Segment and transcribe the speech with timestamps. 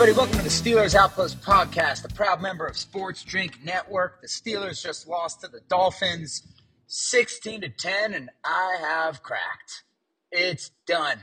[0.00, 0.16] Everybody.
[0.16, 4.22] Welcome to the Steelers Outpost podcast, a proud member of Sports Drink Network.
[4.22, 6.46] The Steelers just lost to the Dolphins
[6.86, 9.82] 16 to 10, and I have cracked.
[10.30, 11.18] It's done.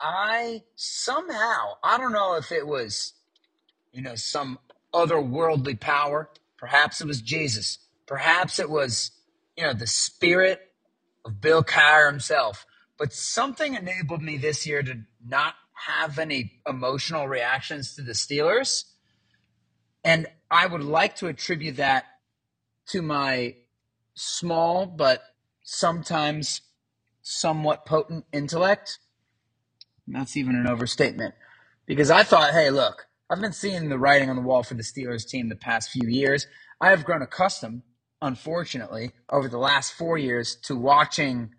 [0.00, 3.12] I somehow, I don't know if it was,
[3.92, 4.58] you know, some
[4.92, 6.28] otherworldly power.
[6.56, 7.78] Perhaps it was Jesus.
[8.06, 9.12] Perhaps it was,
[9.56, 10.60] you know, the spirit
[11.24, 12.66] of Bill Cowher himself.
[12.98, 18.84] But something enabled me this year to not have any emotional reactions to the Steelers.
[20.04, 22.04] And I would like to attribute that
[22.88, 23.56] to my
[24.14, 25.22] small but
[25.62, 26.60] sometimes
[27.22, 28.98] somewhat potent intellect.
[30.06, 31.34] That's even an overstatement.
[31.86, 34.82] Because I thought, hey, look, I've been seeing the writing on the wall for the
[34.82, 36.46] Steelers team the past few years.
[36.80, 37.82] I have grown accustomed,
[38.20, 41.54] unfortunately, over the last four years to watching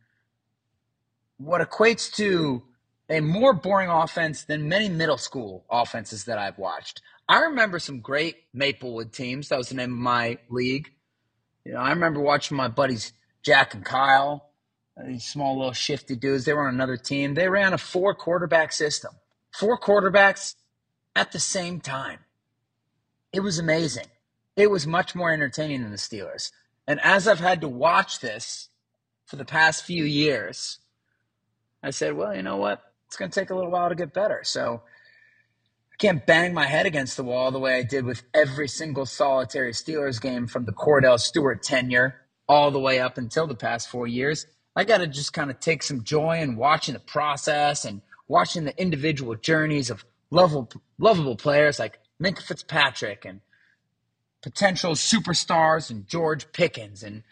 [1.38, 2.64] what equates to
[3.10, 7.02] a more boring offense than many middle school offenses that I've watched.
[7.28, 9.50] I remember some great Maplewood teams.
[9.50, 10.92] That was the name of my league.
[11.64, 14.50] You know, I remember watching my buddies Jack and Kyle,
[15.06, 16.46] these small little shifty dudes.
[16.46, 17.34] They were on another team.
[17.34, 19.14] They ran a four quarterback system,
[19.52, 20.56] four quarterbacks
[21.16, 22.20] at the same time.
[23.32, 24.08] It was amazing.
[24.56, 26.52] It was much more entertaining than the Steelers.
[26.88, 28.70] And as I've had to watch this
[29.26, 30.80] for the past few years,
[31.84, 32.82] I said, well, you know what?
[33.08, 34.42] It's going to take a little while to get better.
[34.44, 34.82] So
[35.94, 39.06] I can't bang my head against the wall the way I did with every single
[39.06, 42.16] solitary Steelers game from the Cordell Stewart tenure
[42.48, 44.46] all the way up until the past four years.
[44.76, 48.66] I got to just kind of take some joy in watching the process and watching
[48.66, 53.42] the individual journeys of lovable, lovable players like Minkah Fitzpatrick and
[54.42, 57.24] potential superstars and George Pickens and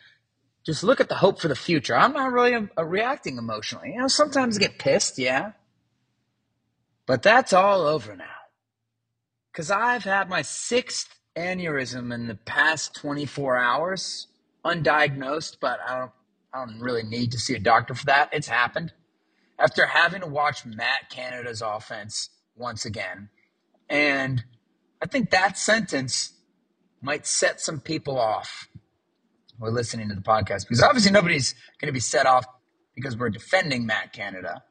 [0.66, 1.95] just look at the hope for the future.
[1.95, 3.91] I'm not really uh, reacting emotionally.
[3.91, 5.51] You know, sometimes I get pissed, yeah.
[7.06, 8.25] But that's all over now.
[9.52, 14.28] Because I've had my sixth aneurysm in the past 24 hours,
[14.66, 16.12] undiagnosed, but I don't,
[16.53, 18.30] I don't really need to see a doctor for that.
[18.31, 18.94] It's happened.
[19.59, 23.30] After having to watch Matt Canada's offense once again.
[23.90, 24.44] And
[25.02, 26.34] I think that sentence
[27.02, 28.69] might set some people off
[29.59, 32.46] who are listening to the podcast because obviously nobody's going to be set off
[32.96, 34.63] because we're defending Matt Canada.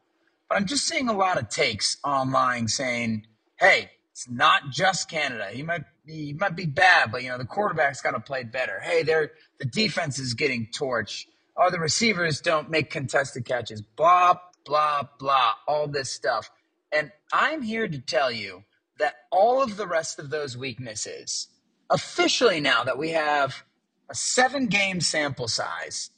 [0.52, 3.26] But I'm just seeing a lot of takes online saying,
[3.58, 5.48] "Hey, it's not just Canada.
[5.50, 8.44] He might be, he might be bad, but you know the quarterback's got to play
[8.44, 8.78] better.
[8.80, 11.24] Hey, they're the defense is getting torched.
[11.56, 13.80] Oh, the receivers don't make contested catches.
[13.80, 14.34] Blah
[14.66, 15.54] blah blah.
[15.66, 16.50] All this stuff."
[16.92, 18.64] And I'm here to tell you
[18.98, 21.48] that all of the rest of those weaknesses,
[21.88, 23.64] officially now that we have
[24.10, 26.10] a seven game sample size,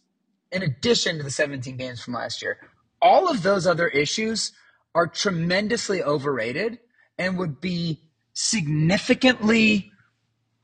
[0.50, 2.58] in addition to the 17 games from last year,
[3.04, 4.52] all of those other issues
[4.96, 6.80] are tremendously overrated
[7.18, 9.92] and would be significantly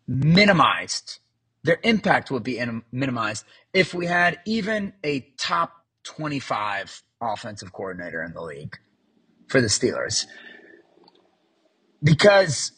[0.08, 1.20] minimized.
[1.64, 5.72] Their impact would be in- minimized if we had even a top
[6.04, 8.78] 25 offensive coordinator in the league
[9.48, 10.26] for the Steelers.
[12.02, 12.72] Because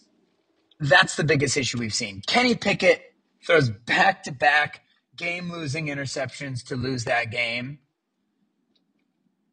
[0.80, 2.22] that's the biggest issue we've seen.
[2.26, 3.02] Kenny Pickett
[3.46, 4.82] throws back to back
[5.16, 7.78] game losing interceptions to lose that game.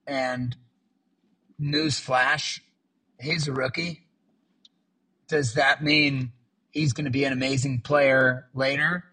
[0.10, 0.58] And
[1.62, 2.62] newsflash,
[3.20, 4.08] he's a rookie.
[5.28, 6.32] Does that mean
[6.72, 9.06] he's going to be an amazing player later?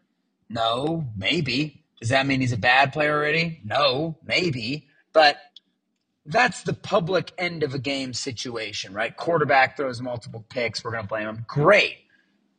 [0.48, 1.84] No, maybe.
[2.00, 3.60] Does that mean he's a bad player already?
[3.62, 4.88] No, maybe.
[5.12, 5.36] But
[6.24, 9.14] that's the public end of a game situation, right?
[9.14, 10.82] Quarterback throws multiple picks.
[10.82, 11.44] We're going to blame him.
[11.46, 11.96] Great.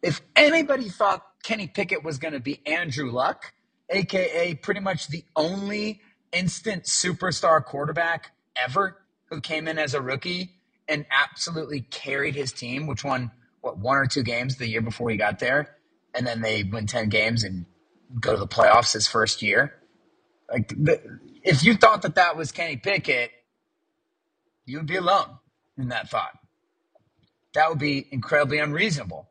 [0.04, 3.54] If anybody thought Kenny Pickett was going to be Andrew Luck,
[3.90, 6.02] aka pretty much the only
[6.32, 8.98] instant superstar quarterback ever
[9.30, 10.56] who came in as a rookie
[10.88, 13.32] and absolutely carried his team, which won
[13.62, 15.76] what one or two games the year before he got there,
[16.14, 17.66] and then they win ten games and
[18.20, 19.74] go to the playoffs his first year.
[20.52, 20.74] Like,
[21.44, 23.32] if you thought that that was Kenny Pickett,
[24.66, 25.40] you would be alone
[25.78, 26.38] in that thought.
[27.54, 29.30] That would be incredibly unreasonable.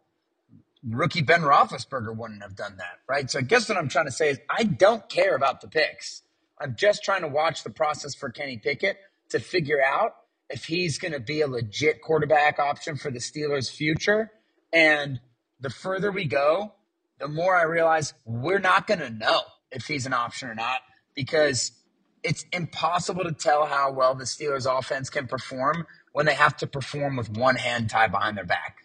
[0.89, 3.31] Rookie Ben Roethlisberger wouldn't have done that, right?
[3.31, 6.23] So I guess what I'm trying to say is I don't care about the picks.
[6.61, 8.99] I'm just trying to watch the process for Kenny Pickett
[9.31, 10.13] to figure out
[10.49, 14.31] if he's going to be a legit quarterback option for the Steelers' future.
[14.73, 15.21] And
[15.61, 16.73] the further we go,
[17.19, 20.81] the more I realize we're not going to know if he's an option or not
[21.15, 21.73] because
[22.23, 26.67] it's impossible to tell how well the Steelers' offense can perform when they have to
[26.67, 28.79] perform with one hand tied behind their back.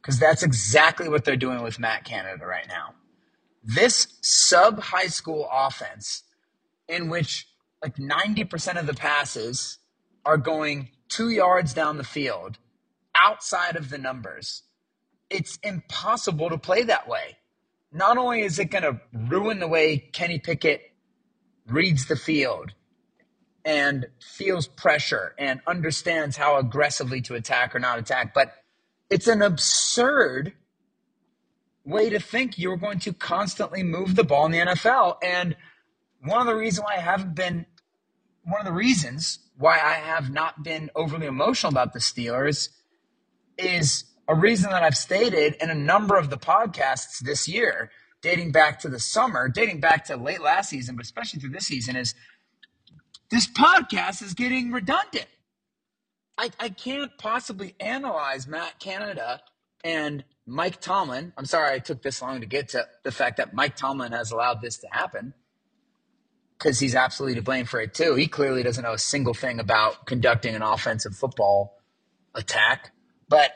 [0.00, 2.94] Because that's exactly what they're doing with Matt Canada right now.
[3.62, 6.22] This sub high school offense,
[6.88, 7.46] in which
[7.82, 9.78] like 90% of the passes
[10.24, 12.58] are going two yards down the field
[13.14, 14.62] outside of the numbers,
[15.30, 17.36] it's impossible to play that way.
[17.92, 20.82] Not only is it going to ruin the way Kenny Pickett
[21.66, 22.72] reads the field
[23.64, 28.52] and feels pressure and understands how aggressively to attack or not attack, but
[29.10, 30.52] it's an absurd
[31.88, 35.16] way to think you're going to constantly move the ball in the NFL.
[35.22, 35.56] And
[36.22, 37.66] one of the reasons why I haven't been,
[38.44, 42.68] one of the reasons why I have not been overly emotional about the Steelers
[43.56, 47.90] is a reason that I've stated in a number of the podcasts this year,
[48.20, 51.66] dating back to the summer, dating back to late last season, but especially through this
[51.66, 52.14] season, is
[53.30, 55.26] this podcast is getting redundant.
[56.36, 59.40] I, I can't possibly analyze Matt Canada
[59.82, 61.32] and Mike Tomlin.
[61.36, 64.32] I'm sorry I took this long to get to the fact that Mike Tomlin has
[64.32, 65.34] allowed this to happen
[66.58, 68.14] because he's absolutely to blame for it too.
[68.14, 71.78] He clearly doesn't know a single thing about conducting an offensive football
[72.34, 72.92] attack.
[73.28, 73.52] But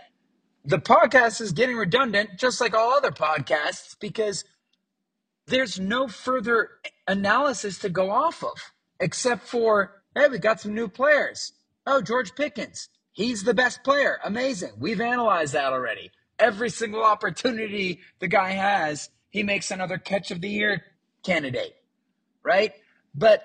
[0.65, 4.45] the podcast is getting redundant, just like all other podcasts, because
[5.47, 6.69] there's no further
[7.09, 11.53] analysis to go off of except for, hey, we got some new players.
[11.87, 12.91] Oh, George Pickens.
[13.11, 14.19] He's the best player.
[14.25, 14.73] Amazing.
[14.79, 16.11] We've analyzed that already.
[16.39, 20.83] Every single opportunity the guy has, he makes another catch of the year
[21.23, 21.75] candidate,
[22.43, 22.73] right?
[23.15, 23.45] But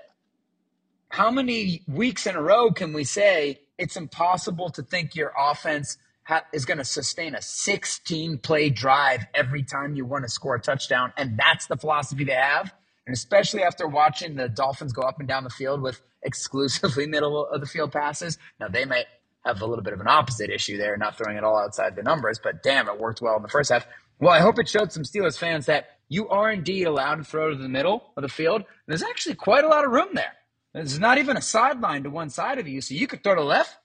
[1.10, 5.98] how many weeks in a row can we say it's impossible to think your offense
[6.24, 10.56] ha- is going to sustain a 16 play drive every time you want to score
[10.56, 11.14] a touchdown?
[11.18, 12.74] And that's the philosophy they have.
[13.06, 17.48] And especially after watching the Dolphins go up and down the field with exclusively middle
[17.48, 18.38] of the field passes.
[18.60, 19.06] Now, they might
[19.46, 22.04] have a little bit of an opposite issue there, not throwing it all outside the
[22.04, 23.88] numbers, but damn, it worked well in the first half.
[24.20, 27.50] Well, I hope it showed some Steelers fans that you are indeed allowed to throw
[27.50, 28.64] to the middle of the field.
[28.88, 30.34] There's actually quite a lot of room there.
[30.74, 33.44] There's not even a sideline to one side of you, so you could throw to
[33.44, 33.78] left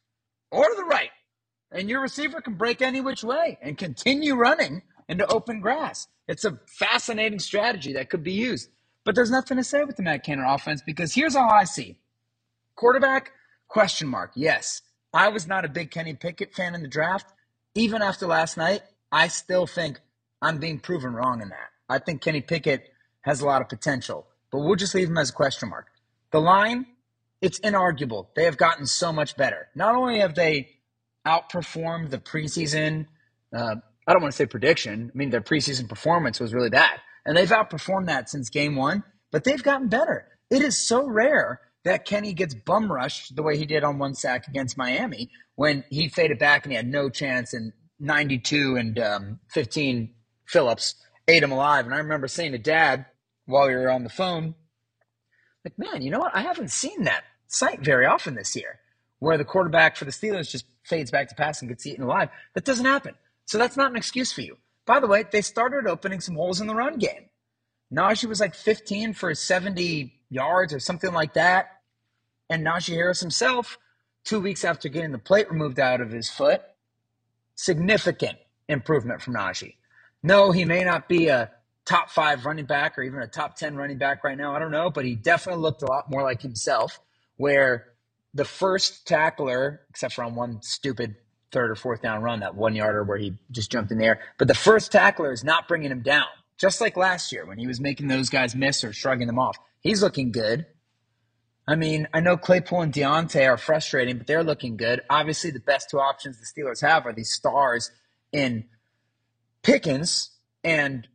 [0.51, 1.11] or to the right.
[1.71, 6.07] And your receiver can break any which way and continue running into open grass.
[6.29, 8.69] It's a fascinating strategy that could be used.
[9.05, 11.99] But there's nothing to say with the Matt Canada offense because here's all I see.
[12.77, 13.33] Quarterback,
[13.69, 14.33] question mark.
[14.35, 14.83] Yes.
[15.13, 17.33] I was not a big Kenny Pickett fan in the draft.
[17.75, 20.01] Even after last night, I still think
[20.41, 21.71] I'm being proven wrong in that.
[21.89, 22.91] I think Kenny Pickett
[23.23, 25.87] has a lot of potential, but we'll just leave him as a question mark.
[26.31, 26.87] The line,
[27.41, 28.29] it's inarguable.
[28.35, 29.69] They have gotten so much better.
[29.75, 30.71] Not only have they
[31.27, 33.07] outperformed the preseason,
[33.55, 33.77] uh,
[34.07, 35.11] I don't want to say prediction.
[35.15, 37.01] I mean, their preseason performance was really bad.
[37.25, 40.27] And they've outperformed that since game one, but they've gotten better.
[40.51, 44.15] It is so rare that Kenny gets bum rushed the way he did on one
[44.15, 48.99] sack against Miami when he faded back and he had no chance and 92 and
[48.99, 50.15] um, 15
[50.47, 50.95] Phillips
[51.29, 51.85] ate him alive.
[51.85, 53.07] And I remember saying to dad
[53.47, 54.55] while we were on the phone,
[55.65, 56.35] like, man, you know what?
[56.35, 58.81] I haven't seen that sight very often this year
[59.19, 62.29] where the quarterback for the Steelers just fades back to pass and gets eaten alive.
[62.55, 63.15] That doesn't happen.
[63.45, 64.57] So that's not an excuse for you.
[64.85, 67.29] By the way, they started opening some holes in the run game.
[67.95, 71.72] Najee was like 15 for 70 yards or something like that.
[72.53, 73.79] And Najee Harris himself,
[74.25, 76.61] two weeks after getting the plate removed out of his foot,
[77.55, 78.37] significant
[78.69, 79.77] improvement from Najee.
[80.23, 81.51] No, he may not be a
[81.87, 84.55] top five running back or even a top 10 running back right now.
[84.55, 87.01] I don't know, but he definitely looked a lot more like himself,
[87.39, 87.87] where
[88.35, 91.17] the first tackler, except for on one stupid
[91.53, 94.47] third or fourth down run, that one yarder where he just jumped in there, but
[94.47, 96.27] the first tackler is not bringing him down,
[96.59, 99.57] just like last year when he was making those guys miss or shrugging them off.
[99.81, 100.67] He's looking good.
[101.67, 105.01] I mean, I know Claypool and Diontae are frustrating, but they're looking good.
[105.09, 107.91] Obviously, the best two options the Steelers have are these stars
[108.33, 108.65] in
[109.63, 110.31] Pickens
[110.65, 111.07] and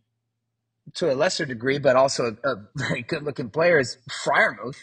[0.94, 4.78] to a lesser degree, but also a, a very good looking player is Freiermuth.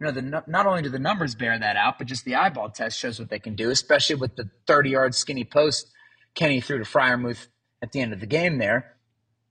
[0.00, 2.70] You know, the, not only do the numbers bear that out, but just the eyeball
[2.70, 5.86] test shows what they can do, especially with the 30 yard skinny post
[6.34, 7.46] Kenny threw to Freiermuth
[7.80, 8.96] at the end of the game there.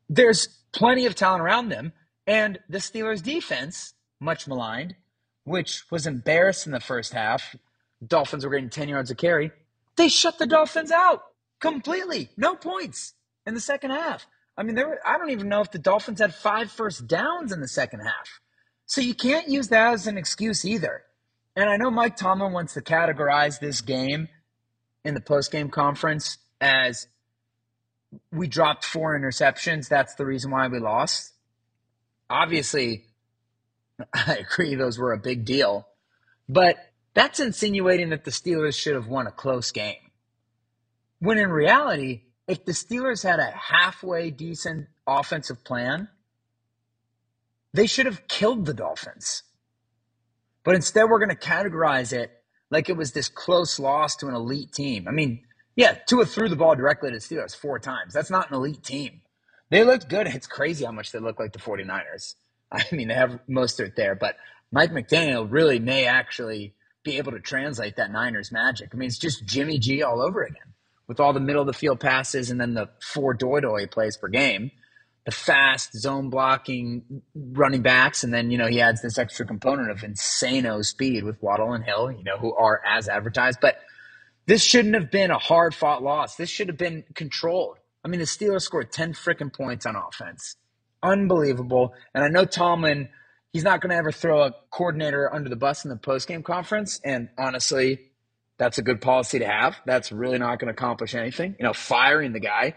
[0.09, 1.93] There's plenty of talent around them.
[2.27, 4.95] And the Steelers' defense, much maligned,
[5.43, 7.55] which was embarrassed in the first half.
[8.05, 9.51] Dolphins were getting 10 yards of carry.
[9.95, 11.23] They shut the Dolphins out
[11.59, 12.29] completely.
[12.37, 13.13] No points
[13.45, 14.25] in the second half.
[14.57, 17.51] I mean, there were, I don't even know if the Dolphins had five first downs
[17.51, 18.39] in the second half.
[18.85, 21.03] So you can't use that as an excuse either.
[21.55, 24.27] And I know Mike Tomlin wants to categorize this game
[25.03, 27.07] in the post-game conference as
[28.31, 29.87] we dropped four interceptions.
[29.87, 31.33] That's the reason why we lost.
[32.29, 33.05] Obviously,
[34.13, 35.87] I agree those were a big deal.
[36.49, 36.77] But
[37.13, 39.95] that's insinuating that the Steelers should have won a close game.
[41.19, 46.09] When in reality, if the Steelers had a halfway decent offensive plan,
[47.73, 49.43] they should have killed the Dolphins.
[50.63, 52.31] But instead, we're going to categorize it
[52.69, 55.07] like it was this close loss to an elite team.
[55.07, 55.43] I mean,
[55.75, 58.13] yeah, Tua threw the ball directly to the Steelers four times.
[58.13, 59.21] That's not an elite team.
[59.69, 60.27] They looked good.
[60.27, 62.35] It's crazy how much they look like the 49ers.
[62.73, 64.35] I mean, they have Mostert there, but
[64.71, 68.89] Mike McDaniel really may actually be able to translate that Niners magic.
[68.93, 70.73] I mean, it's just Jimmy G all over again
[71.07, 74.17] with all the middle of the field passes and then the four doy doy plays
[74.17, 74.71] per game
[75.25, 79.89] the fast zone blocking running backs, and then you know he adds this extra component
[79.89, 83.59] of insano speed with Waddle and Hill, you know, who are as advertised.
[83.61, 83.77] But
[84.45, 86.35] this shouldn't have been a hard fought loss.
[86.35, 87.77] This should have been controlled.
[88.03, 90.57] I mean, the Steelers scored ten freaking points on offense,
[91.03, 91.93] unbelievable.
[92.13, 93.09] And I know Tomlin,
[93.51, 96.99] he's not going to ever throw a coordinator under the bus in the postgame conference.
[97.03, 97.99] And honestly,
[98.57, 99.75] that's a good policy to have.
[99.85, 101.55] That's really not going to accomplish anything.
[101.59, 102.75] You know, firing the guy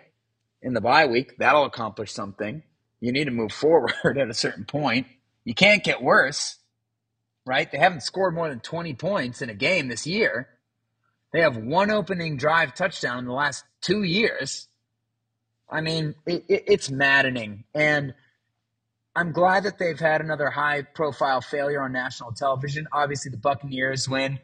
[0.63, 1.39] in the bye week.
[1.39, 2.63] That'll accomplish something.
[3.01, 5.07] You need to move forward at a certain point.
[5.45, 6.57] You can't get worse,
[7.45, 7.71] right?
[7.71, 10.49] They haven't scored more than 20 points in a game this year.
[11.33, 14.69] They have one opening drive touchdown in the last two years.
[15.69, 17.65] I mean, it, it, it's maddening.
[17.75, 18.15] And
[19.15, 22.87] I'm glad that they've had another high profile failure on national television.
[22.93, 24.39] Obviously, the Buccaneers win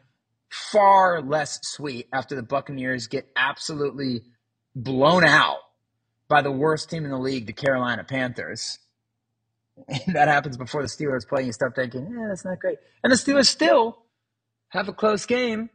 [0.49, 4.23] far less sweet after the Buccaneers get absolutely
[4.75, 5.59] blown out
[6.27, 8.79] by the worst team in the league, the Carolina Panthers.
[9.87, 11.39] And that happens before the Steelers play.
[11.39, 12.77] And you start thinking, yeah, that's not great.
[13.03, 13.97] And the Steelers still
[14.69, 15.69] have a close game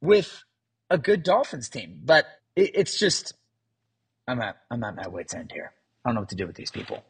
[0.00, 0.44] with
[0.90, 2.00] a good Dolphins team.
[2.04, 3.34] But it, it's just,
[4.26, 5.72] I'm at, I'm at my wits' end here.
[6.04, 7.02] I don't know what to do with these people.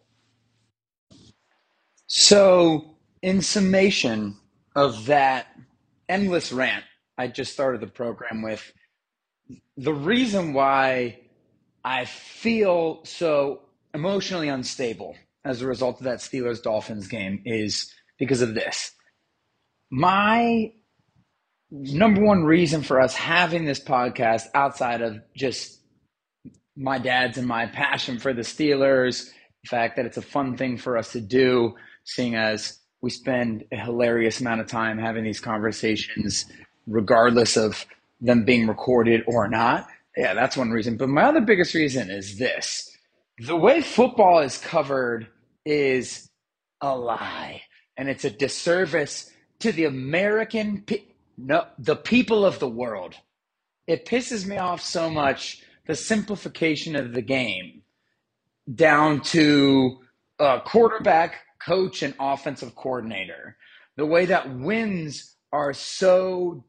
[2.07, 4.37] So, in summation
[4.77, 5.47] of that
[6.09, 6.85] endless rant
[7.17, 8.73] I just started the program with,
[9.77, 11.21] the reason why
[11.85, 13.61] I feel so
[13.93, 18.93] emotionally unstable as a result of that Steelers Dolphins game is because of this.
[19.91, 20.73] My
[21.71, 25.81] number one reason for us having this podcast outside of just
[26.77, 29.31] my dad's and my passion for the Steelers,
[29.63, 33.65] the fact that it's a fun thing for us to do, seeing as we spend
[33.73, 36.47] a hilarious amount of time having these conversations,
[36.87, 37.87] regardless of
[38.21, 39.87] them being recorded or not.
[40.17, 40.97] Yeah, that's one reason.
[40.97, 42.97] But my other biggest reason is this
[43.39, 45.29] the way football is covered
[45.65, 46.29] is
[46.81, 47.63] a lie,
[47.97, 51.05] and it's a disservice to the American, pe-
[51.39, 53.17] no, the people of the world.
[53.89, 57.83] It pisses me off so much the simplification of the game
[58.73, 59.99] down to
[60.39, 63.57] a quarterback, coach, and offensive coordinator.
[63.97, 66.65] The way that wins are so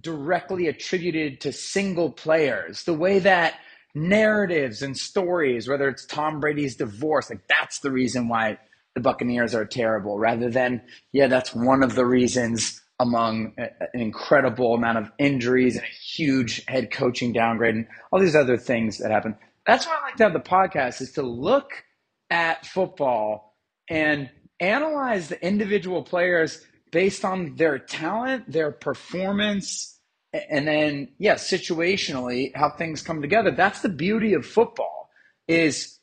[0.00, 2.84] directly attributed to single players.
[2.84, 3.54] The way that
[3.94, 8.58] narratives and stories, whether it's Tom Brady's divorce, like that's the reason why
[8.94, 14.74] the Buccaneers are terrible, rather than, yeah, that's one of the reasons among an incredible
[14.74, 19.10] amount of injuries and a huge head coaching downgrade and all these other things that
[19.10, 19.36] happen.
[19.66, 21.84] That's why I like to have the podcast is to look
[22.30, 23.56] at football
[23.88, 30.00] and analyze the individual players based on their talent, their performance,
[30.32, 33.50] and then yeah, situationally how things come together.
[33.50, 35.08] That's the beauty of football
[35.46, 35.98] is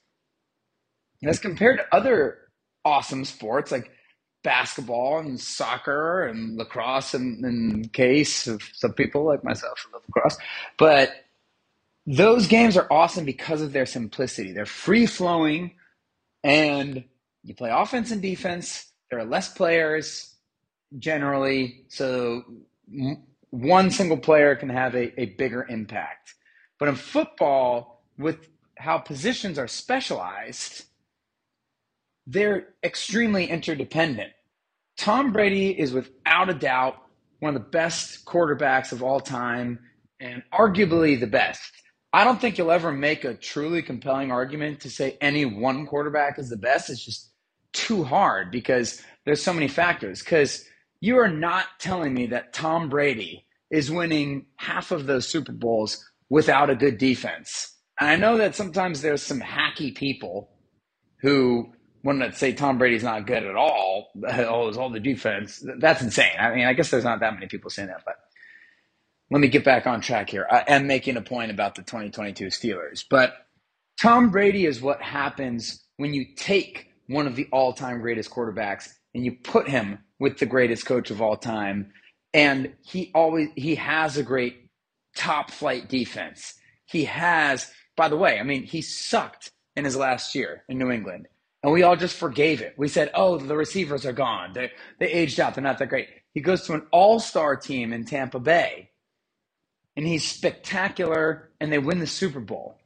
[1.23, 2.37] as compared to other
[2.83, 3.91] awesome sports like
[4.45, 10.03] basketball and soccer and lacrosse and in case of some people like myself who love
[10.07, 10.37] lacrosse.
[10.77, 11.11] But
[12.05, 14.53] those games are awesome because of their simplicity.
[14.53, 15.71] They're free flowing
[16.43, 17.03] and
[17.43, 18.91] you play offense and defense.
[19.09, 20.35] There are less players
[20.99, 21.85] generally.
[21.89, 22.45] So
[23.49, 26.35] one single player can have a, a bigger impact.
[26.77, 28.47] But in football, with
[28.77, 30.85] how positions are specialized,
[32.27, 34.31] they're extremely interdependent.
[34.97, 36.95] Tom Brady is without a doubt
[37.39, 39.79] one of the best quarterbacks of all time
[40.19, 41.71] and arguably the best.
[42.13, 46.39] I don't think you'll ever make a truly compelling argument to say any one quarterback
[46.39, 46.89] is the best.
[46.89, 47.31] It's just
[47.73, 50.21] too hard because there's so many factors.
[50.21, 50.63] Because
[51.01, 56.03] you are not telling me that Tom Brady is winning half of those Super Bowls
[56.29, 57.75] without a good defense.
[57.99, 60.49] And I know that sometimes there's some hacky people
[61.21, 61.73] who
[62.05, 64.11] want that say Tom Brady's not good at all.
[64.23, 65.65] Oh, it's all the defense.
[65.79, 66.31] That's insane.
[66.39, 68.15] I mean, I guess there's not that many people saying that, but
[69.31, 70.47] let me get back on track here.
[70.49, 73.33] I am making a point about the 2022 Steelers, but
[74.01, 78.89] Tom Brady is what happens when you take one of the all time greatest quarterbacks
[79.13, 81.91] and you put him with the greatest coach of all time.
[82.33, 84.69] And he always, he has a great
[85.15, 86.53] top flight defense.
[86.85, 90.91] He has, by the way, I mean, he sucked in his last year in New
[90.91, 91.27] England.
[91.65, 92.75] And we all just forgave it.
[92.77, 94.53] We said, oh, the receivers are gone.
[94.53, 95.55] They, they aged out.
[95.55, 96.09] They're not that great.
[96.31, 98.91] He goes to an all star team in Tampa Bay
[99.95, 102.77] and he's spectacular and they win the Super Bowl.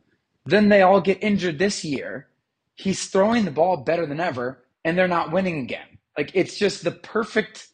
[0.46, 2.30] Then they all get injured this year.
[2.76, 5.98] He's throwing the ball better than ever and they're not winning again.
[6.18, 7.68] Like it's just the perfect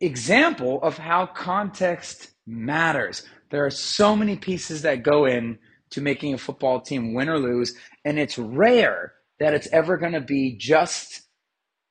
[0.00, 3.22] example of how context matters.
[3.50, 7.38] There are so many pieces that go in to making a football team win or
[7.38, 11.22] lose, and it's rare that it's ever going to be just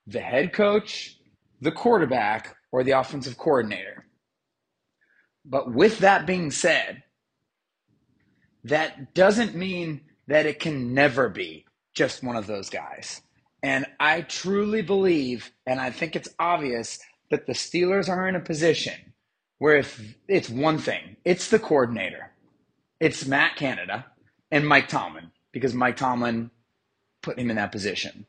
[0.05, 1.17] the head coach,
[1.61, 4.05] the quarterback, or the offensive coordinator.
[5.45, 7.03] But with that being said,
[8.65, 13.21] that doesn't mean that it can never be just one of those guys.
[13.63, 16.99] And I truly believe, and I think it's obvious,
[17.31, 19.13] that the Steelers are in a position
[19.57, 22.31] where if it's one thing, it's the coordinator,
[22.99, 24.05] it's Matt Canada
[24.51, 26.51] and Mike Tomlin, because Mike Tomlin
[27.21, 28.25] put him in that position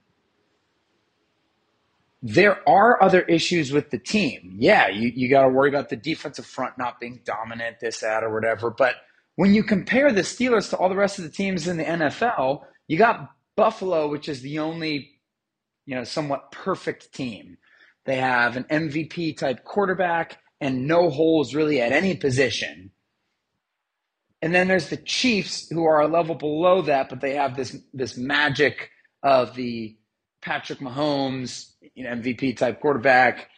[2.22, 4.56] there are other issues with the team.
[4.58, 8.24] Yeah, you, you got to worry about the defensive front not being dominant, this, that,
[8.24, 8.70] or whatever.
[8.70, 8.96] But
[9.36, 12.62] when you compare the Steelers to all the rest of the teams in the NFL,
[12.88, 15.20] you got Buffalo, which is the only,
[15.86, 17.56] you know, somewhat perfect team.
[18.04, 22.90] They have an MVP type quarterback and no holes really at any position.
[24.40, 27.76] And then there's the Chiefs, who are a level below that, but they have this
[27.92, 28.90] this magic
[29.22, 29.96] of the
[30.40, 33.48] Patrick Mahomes, you know, MVP type quarterback,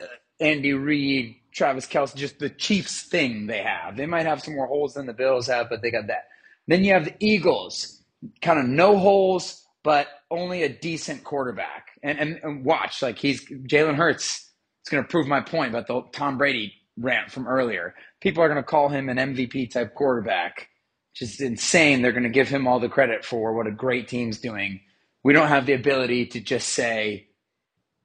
[0.00, 0.06] uh,
[0.40, 3.96] Andy Reid, Travis Kelce, just the Chiefs thing they have.
[3.96, 6.28] They might have some more holes than the Bills have, but they got that.
[6.66, 8.02] Then you have the Eagles,
[8.40, 11.88] kind of no holes, but only a decent quarterback.
[12.02, 14.50] And, and, and watch, like he's Jalen Hurts.
[14.80, 17.94] It's going to prove my point about the Tom Brady rant from earlier.
[18.20, 20.68] People are going to call him an MVP type quarterback.
[21.14, 22.02] Just insane.
[22.02, 24.80] They're going to give him all the credit for what a great team's doing
[25.22, 27.28] we don't have the ability to just say,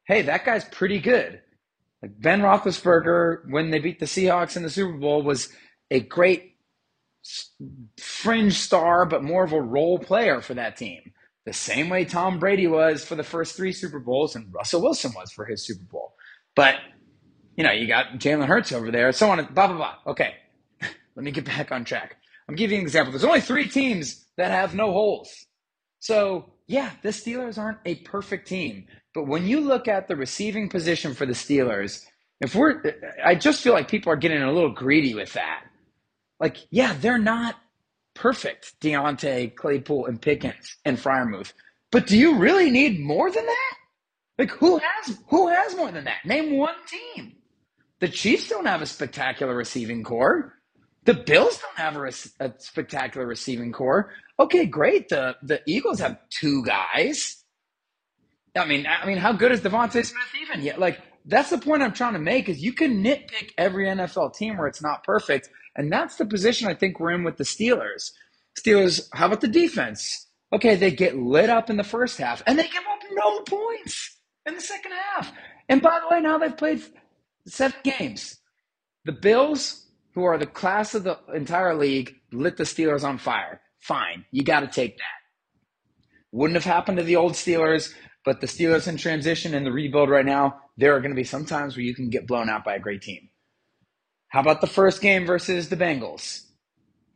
[0.06, 1.42] hey, that guy's pretty good.
[2.02, 5.50] Like ben Roethlisberger, when they beat the Seahawks in the Super Bowl, was
[5.90, 6.56] a great
[8.00, 11.14] fringe star, but more of a role player for that team.
[11.46, 15.14] The same way Tom Brady was for the first three Super Bowls and Russell Wilson
[15.16, 16.14] was for his Super Bowl.
[16.56, 16.76] But,
[17.58, 19.96] you know, you got Jalen Hurts over there, so on, blah, blah, blah.
[20.08, 20.36] Okay,
[21.16, 22.16] let me get back on track.
[22.48, 23.12] I'm giving an example.
[23.12, 25.48] There's only three teams that have no holes.
[26.00, 28.86] So yeah, the Steelers aren't a perfect team.
[29.14, 32.06] But when you look at the receiving position for the Steelers,
[32.42, 32.84] if we're,
[33.26, 35.64] I just feel like people are getting a little greedy with that.
[36.40, 37.56] Like, yeah, they're not
[38.14, 41.54] perfect, Diontae, Claypool, and Pickens and Freiermuth.
[41.92, 43.74] But do you really need more than that?
[44.38, 46.26] Like, who has who has more than that?
[46.26, 47.37] Name one team.
[48.00, 50.54] The Chiefs don't have a spectacular receiving corps.
[51.06, 52.12] The Bills don't have a,
[52.46, 54.12] a spectacular receiving corps.
[54.40, 55.10] Okay, great.
[55.10, 57.44] The the Eagles have two guys.
[58.56, 60.80] I mean, I mean, how good is DeVonta Smith even yet?
[60.80, 64.58] Like, that's the point I'm trying to make is you can nitpick every NFL team
[64.58, 65.50] where it's not perfect.
[65.76, 68.12] And that's the position I think we're in with the Steelers.
[68.60, 70.28] Steelers, how about the defense?
[70.52, 74.18] Okay, they get lit up in the first half and they give up no points
[74.46, 75.32] in the second half.
[75.70, 76.82] And by the way, now they've played
[77.48, 78.38] seven games.
[79.06, 83.62] The Bills, who are the class of the entire league, lit the Steelers on fire.
[83.80, 85.04] Fine, you got to take that.
[86.32, 87.94] Wouldn't have happened to the old Steelers,
[88.26, 91.24] but the Steelers in transition and the rebuild right now, there are going to be
[91.24, 93.30] some times where you can get blown out by a great team.
[94.28, 96.44] How about the first game versus the Bengals?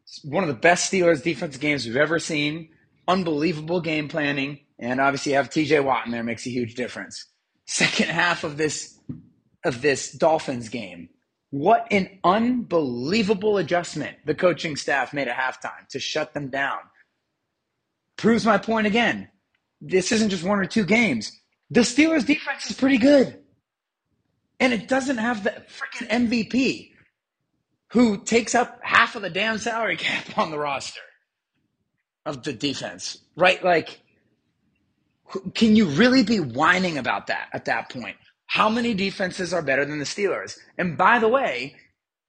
[0.04, 2.70] It's one of the best Steelers defense games we've ever seen.
[3.08, 7.26] Unbelievable game planning, and obviously you have TJ Watt in there makes a huge difference.
[7.66, 8.98] Second half of this
[9.66, 11.10] of this Dolphins game,
[11.52, 16.80] what an unbelievable adjustment the coaching staff made at halftime to shut them down.
[18.18, 19.30] Proves my point again.
[19.82, 21.32] This isn't just one or two games.
[21.72, 23.40] The Steelers' defense is pretty good.
[24.60, 26.92] And it doesn't have the freaking MVP.
[27.92, 31.02] who takes up half of the damn salary cap on the roster
[32.26, 33.64] of the defense, right?
[33.64, 34.02] Like,
[35.56, 38.18] can you really be whining about that at that point?
[38.52, 40.58] How many defenses are better than the Steelers?
[40.78, 41.78] And by the way,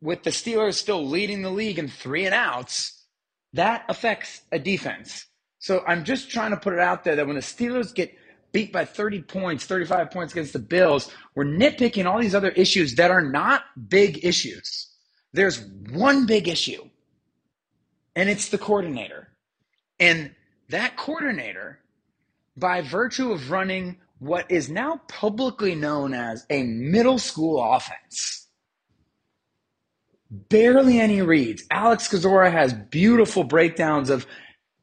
[0.01, 3.07] with the Steelers still leading the league in three and outs,
[3.55, 5.27] that affects a defense.
[5.59, 8.15] So I'm just trying to put it out there that when the Steelers get
[8.53, 12.95] beat by 30 points, 35 points against the Bills, we're nitpicking all these other issues
[12.95, 14.93] that are not big issues.
[15.33, 16.89] There's one big issue,
[18.15, 19.27] and it's the coordinator.
[19.99, 20.37] And
[20.69, 21.81] that coordinator,
[22.57, 28.47] by virtue of running what is now publicly known as a middle school offense,
[30.31, 31.65] barely any reads.
[31.73, 34.25] Alex Kozora has beautiful breakdowns of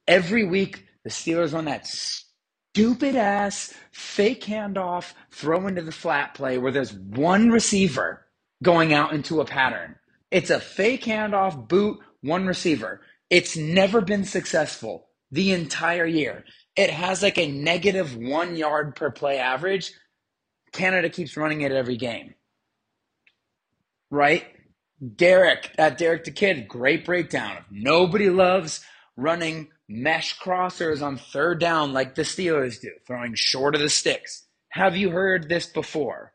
[0.09, 6.57] every week the Steelers run that stupid ass fake handoff throw into the flat play
[6.57, 8.25] where there's one receiver
[8.61, 9.95] going out into a pattern.
[10.31, 12.99] It's a fake handoff, boot, one receiver.
[13.29, 16.43] It's never been successful the entire year.
[16.75, 19.91] It has like a negative one yard per play average.
[20.71, 22.35] Canada keeps running it every game.
[24.11, 24.45] Right?
[25.15, 27.63] Derek, at Derek the Kid, great breakdown.
[27.71, 28.83] Nobody loves
[29.15, 34.45] running mesh crossers on third down like the Steelers do, throwing short of the sticks.
[34.69, 36.33] Have you heard this before?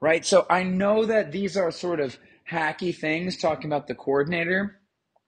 [0.00, 0.24] Right?
[0.24, 2.16] So I know that these are sort of
[2.50, 4.80] hacky things talking about the coordinator.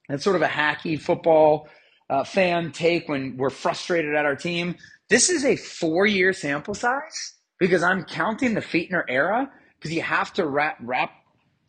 [0.09, 1.69] It's sort of a hacky football
[2.11, 4.77] uh, fan take when we're frustrated at our team.
[5.09, 10.03] This is a four year sample size because I'm counting the Fichtner era because you
[10.03, 11.11] have to wrap, wrap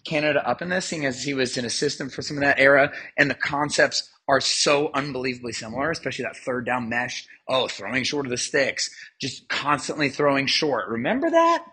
[0.06, 2.92] Canada up in this, seeing as he was an assistant for some of that era,
[3.18, 7.28] and the concepts are so unbelievably similar, especially that third down mesh.
[7.48, 10.88] Oh, throwing short of the sticks, just constantly throwing short.
[10.90, 11.66] Remember that?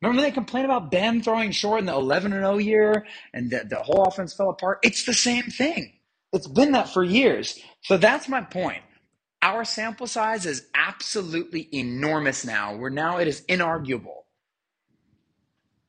[0.00, 3.64] Remember they complained about Ben throwing short in the 11 and 0 year and the,
[3.68, 4.78] the whole offense fell apart?
[4.82, 5.92] It's the same thing.
[6.32, 7.58] It's been that for years.
[7.82, 8.82] So that's my point.
[9.42, 14.24] Our sample size is absolutely enormous now, where now it is inarguable.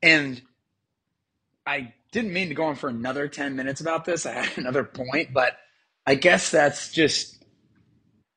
[0.02, 0.42] And
[1.66, 4.26] I didn't mean to go on for another 10 minutes about this.
[4.26, 5.54] I had another point, but
[6.06, 7.44] I guess that's just,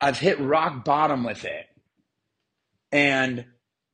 [0.00, 1.66] I've hit rock bottom with it.
[2.92, 3.46] And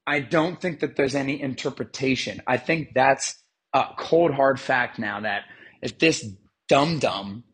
[0.06, 2.42] I don't think that there's any interpretation.
[2.46, 3.36] I think that's
[3.72, 5.42] a cold, hard fact now that
[5.80, 6.26] if this
[6.68, 7.44] dum dum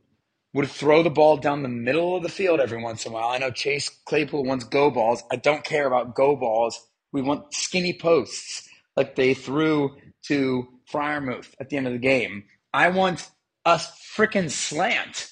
[0.55, 3.29] would throw the ball down the middle of the field every once in a while,
[3.29, 5.23] I know Chase Claypool wants go balls.
[5.31, 6.81] I don't care about go balls.
[7.13, 9.97] We want skinny posts like they threw
[10.29, 12.45] to Freiermuth at the end of the game.
[12.73, 13.31] I want
[13.65, 15.31] a freaking slant.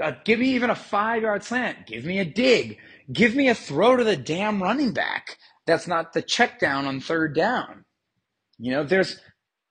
[0.00, 1.86] Uh, give me even a five yard slant.
[1.86, 2.78] Give me a dig.
[3.12, 5.38] Give me a throw to the damn running back.
[5.66, 7.84] That's not the check down on third down.
[8.58, 9.18] You know, there's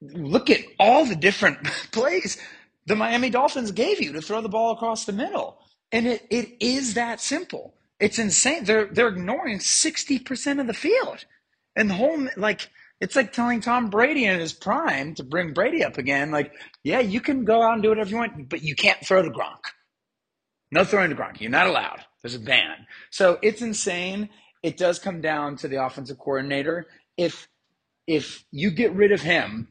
[0.01, 2.37] look at all the different plays
[2.85, 5.59] the Miami Dolphins gave you to throw the ball across the middle.
[5.91, 7.75] And it, it is that simple.
[7.99, 8.63] It's insane.
[8.63, 11.25] They're they're ignoring 60% of the field.
[11.75, 15.83] And the whole like it's like telling Tom Brady in his prime to bring Brady
[15.83, 16.31] up again.
[16.31, 19.23] Like, yeah, you can go out and do whatever you want, but you can't throw
[19.23, 19.59] to Gronk.
[20.71, 21.41] No throwing to Gronk.
[21.41, 22.05] You're not allowed.
[22.21, 22.85] There's a ban.
[23.09, 24.29] So it's insane.
[24.61, 26.87] It does come down to the offensive coordinator.
[27.17, 27.47] If
[28.07, 29.69] if you get rid of him,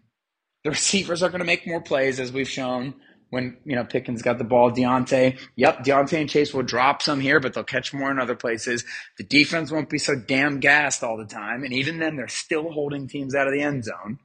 [0.64, 2.94] the receivers are going to make more plays, as we've shown
[3.30, 4.70] when you know Pickens got the ball.
[4.70, 8.34] Diontae, yep, Diontae and Chase will drop some here, but they'll catch more in other
[8.34, 8.84] places.
[9.18, 12.70] The defense won't be so damn gassed all the time, and even then, they're still
[12.70, 14.18] holding teams out of the end zone.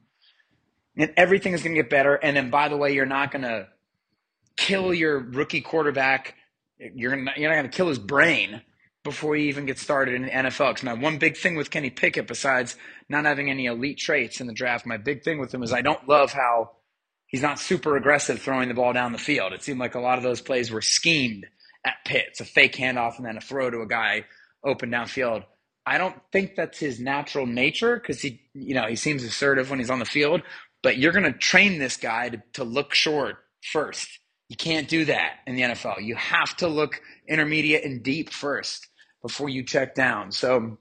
[0.98, 2.14] And everything is going to get better.
[2.14, 3.68] And then, by the way, you're not going to
[4.56, 6.34] kill your rookie quarterback.
[6.78, 8.62] You're gonna, you're not going to kill his brain
[9.06, 10.70] before he even gets started in the NFL.
[10.70, 12.76] Because my one big thing with Kenny Pickett, besides
[13.08, 15.80] not having any elite traits in the draft, my big thing with him is I
[15.80, 16.72] don't love how
[17.28, 19.52] he's not super aggressive throwing the ball down the field.
[19.52, 21.46] It seemed like a lot of those plays were schemed
[21.86, 22.24] at Pitt.
[22.28, 24.24] It's a fake handoff and then a throw to a guy
[24.64, 25.44] open downfield.
[25.86, 29.78] I don't think that's his natural nature because he, you know, he seems assertive when
[29.78, 30.42] he's on the field.
[30.82, 33.36] But you're going to train this guy to, to look short
[33.72, 34.08] first.
[34.48, 36.02] You can't do that in the NFL.
[36.02, 38.85] You have to look intermediate and deep first
[39.26, 40.30] before you check down.
[40.30, 40.78] So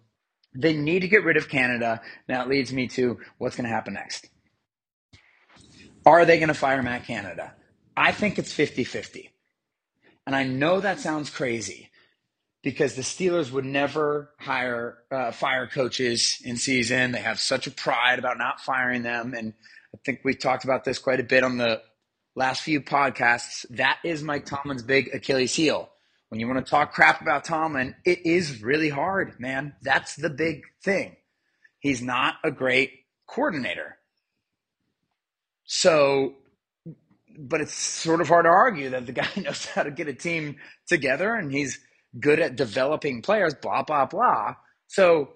[0.54, 2.00] they need to get rid of Canada.
[2.30, 4.30] Now it leads me to what's going to happen next.
[6.06, 7.56] Are they going to fire Matt Canada?
[7.98, 9.32] I think it's 50 50.
[10.28, 11.90] And I know that sounds crazy
[12.62, 17.12] because the Steelers would never hire uh, fire coaches in season.
[17.12, 19.34] They have such a pride about not firing them.
[19.36, 19.54] And
[19.94, 21.82] I think we've talked about this quite a bit on the
[22.36, 23.66] last few podcasts.
[23.72, 25.90] That is Mike Tomlin's big Achilles heel.
[26.30, 29.76] When you want to talk crap about Tomlin, it is really hard, man.
[29.82, 31.16] That's the big thing.
[31.80, 32.92] He's not a great
[33.28, 33.98] coordinator.
[35.66, 36.36] So
[37.38, 40.14] but it's sort of hard to argue that the guy knows how to get a
[40.14, 40.58] team
[40.88, 41.80] together and he's
[42.20, 44.56] good at developing players, blah, blah, blah.
[44.88, 45.34] So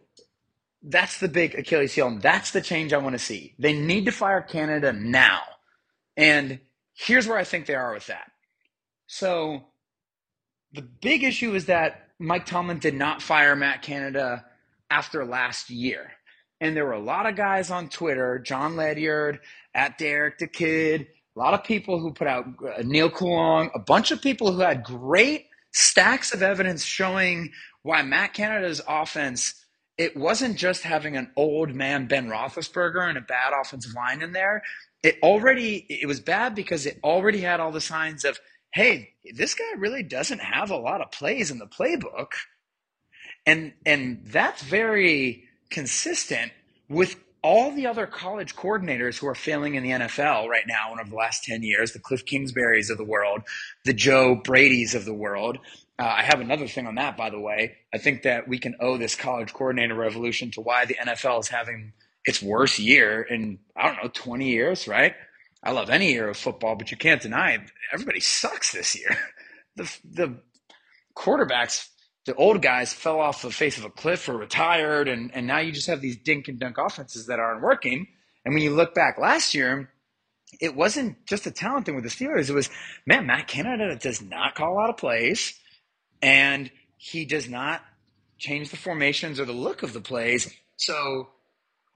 [0.81, 2.07] that's the big Achilles heel.
[2.07, 3.53] And that's the change I want to see.
[3.59, 5.41] They need to fire Canada now.
[6.15, 6.59] And
[6.93, 8.31] here's where I think they are with that.
[9.07, 9.65] So
[10.73, 14.45] the big issue is that Mike Tomlin did not fire Matt Canada
[14.89, 16.11] after last year.
[16.61, 19.39] And there were a lot of guys on Twitter, John Ledyard,
[19.73, 23.79] at Derek the Kid, a lot of people who put out uh, Neal Coolong, a
[23.79, 27.51] bunch of people who had great stacks of evidence showing
[27.83, 29.65] why Matt Canada's offense,
[29.97, 34.33] it wasn't just having an old man Ben Roethlisberger and a bad offensive line in
[34.33, 34.63] there.
[35.01, 38.37] It already it was bad because it already had all the signs of,
[38.71, 42.31] hey, this guy really doesn't have a lot of plays in the playbook.
[43.45, 46.51] And and that's very consistent
[46.89, 50.99] with all the other college coordinators who are failing in the NFL right now and
[50.99, 53.41] over the last 10 years, the Cliff Kingsburys of the world,
[53.85, 55.57] the Joe Brady's of the world.
[55.97, 57.77] Uh, I have another thing on that, by the way.
[57.93, 61.47] I think that we can owe this college coordinator revolution to why the NFL is
[61.47, 61.93] having
[62.25, 65.13] its worst year in, I don't know, 20 years, right?
[65.61, 67.61] I love any year of football, but you can't deny it.
[67.91, 69.17] Everybody sucks this year.
[69.75, 70.39] The, the
[71.15, 71.87] quarterbacks
[72.29, 75.57] the old guys fell off the face of a cliff or retired, and, and now
[75.57, 78.05] you just have these dink and dunk offenses that aren't working.
[78.45, 79.91] And when you look back last year,
[80.61, 82.49] it wasn't just a talent thing with the Steelers.
[82.49, 82.69] It was,
[83.07, 85.59] man, Matt Canada does not call a lot of plays,
[86.21, 87.81] and he does not
[88.37, 90.53] change the formations or the look of the plays.
[90.77, 91.29] So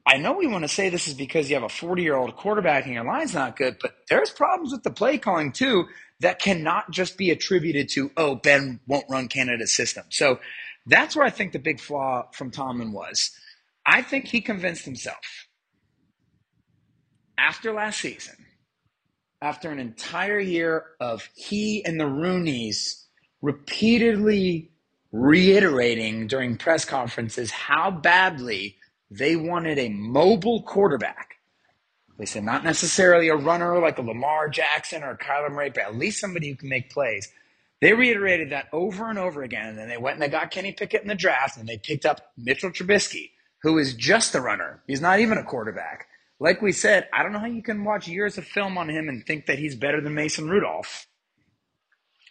[0.05, 2.35] I know we want to say this is because you have a 40 year old
[2.35, 5.85] quarterback and your line's not good, but there's problems with the play calling too
[6.19, 10.03] that cannot just be attributed to, oh, Ben won't run Canada's system.
[10.09, 10.39] So
[10.85, 13.31] that's where I think the big flaw from Tomlin was.
[13.85, 15.47] I think he convinced himself
[17.37, 18.35] after last season,
[19.41, 23.05] after an entire year of he and the Rooneys
[23.41, 24.71] repeatedly
[25.11, 28.77] reiterating during press conferences how badly
[29.17, 31.33] they wanted a mobile quarterback
[32.17, 35.83] they said not necessarily a runner like a Lamar Jackson or a Kyler Murray, but
[35.83, 37.29] at least somebody who can make plays.
[37.81, 39.67] They reiterated that over and over again.
[39.67, 42.05] And then they went and they got Kenny Pickett in the draft and they picked
[42.05, 44.81] up Mitchell Trubisky, who is just a runner.
[44.87, 46.07] He's not even a quarterback.
[46.39, 49.09] Like we said, I don't know how you can watch years of film on him
[49.09, 51.07] and think that he's better than Mason Rudolph.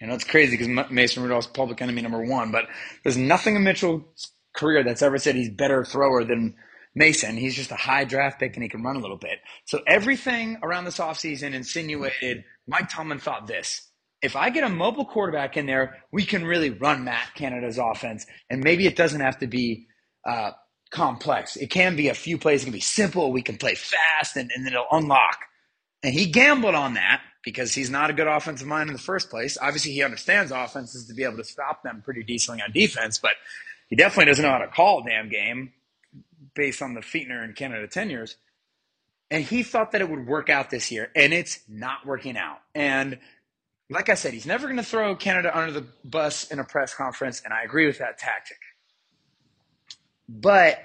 [0.01, 2.65] You know, it's crazy because Mason Rudolph's public enemy number one, but
[3.03, 6.57] there's nothing in Mitchell's career that's ever said he's better thrower than
[6.95, 7.37] Mason.
[7.37, 9.39] He's just a high draft pick and he can run a little bit.
[9.65, 13.89] So everything around this offseason insinuated Mike Tomlin thought this.
[14.21, 18.27] If I get a mobile quarterback in there, we can really run Matt Canada's offense.
[18.51, 19.87] And maybe it doesn't have to be
[20.25, 20.53] uh,
[20.91, 21.57] complex.
[21.57, 22.63] It can be a few plays.
[22.63, 23.33] It can be simple.
[23.33, 25.39] We can play fast and, and then it'll unlock.
[26.05, 29.31] And he gambled on that because he's not a good offensive mind in the first
[29.31, 29.59] place.
[29.61, 33.33] Obviously, he understands offenses to be able to stop them pretty decently on defense, but
[33.89, 35.73] he definitely doesn't know how to call a damn game
[36.55, 38.37] based on the Fichtner and Canada tenures.
[39.31, 42.59] And he thought that it would work out this year, and it's not working out.
[42.75, 43.19] And
[43.89, 46.95] like I said, he's never going to throw Canada under the bus in a press
[46.95, 48.59] conference, and I agree with that tactic.
[50.29, 50.79] But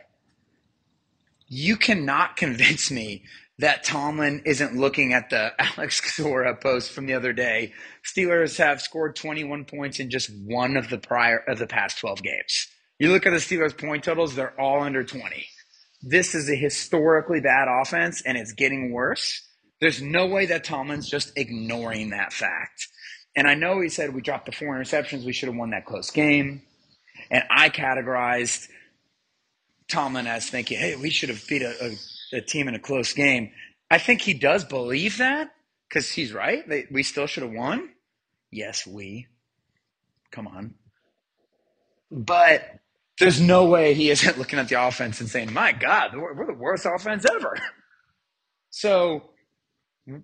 [1.47, 3.23] you cannot convince me
[3.59, 7.73] that Tomlin isn't looking at the Alex Kozora post from the other day.
[8.05, 12.21] Steelers have scored 21 points in just one of the prior of the past 12
[12.23, 12.67] games.
[12.99, 15.47] You look at the Steelers point totals, they're all under 20
[16.09, 19.41] this is a historically bad offense and it's getting worse.
[19.81, 22.87] There's no way that Tomlin's just ignoring that fact.
[23.35, 25.85] And I know he said we dropped the four interceptions, we should have won that
[25.85, 26.61] close game.
[27.29, 28.69] And I categorized
[29.89, 31.75] Tomlin as thinking, hey, we should have beat a,
[32.33, 33.51] a, a team in a close game.
[33.91, 35.51] I think he does believe that
[35.87, 36.67] because he's right.
[36.67, 37.89] They, we still should have won.
[38.49, 39.27] Yes, we.
[40.31, 40.75] Come on.
[42.09, 42.63] But
[43.19, 46.53] there's no way he isn't looking at the offense and saying, my God, we're the
[46.53, 47.55] worst offense ever.
[48.69, 49.31] So,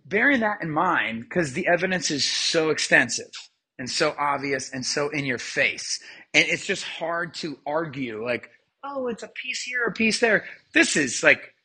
[0.06, 3.32] bearing that in mind, because the evidence is so extensive
[3.80, 6.00] and so obvious and so in your face,
[6.36, 8.52] and it's just hard to argue, like,
[8.84, 10.46] oh, it's a piece here, a piece there.
[10.74, 11.56] This is like,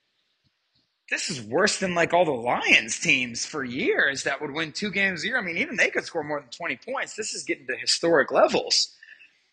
[1.10, 4.90] this is worse than like all the Lions teams for years that would win two
[4.90, 5.38] games a year.
[5.38, 7.16] I mean, even they could score more than 20 points.
[7.16, 8.94] This is getting to historic levels.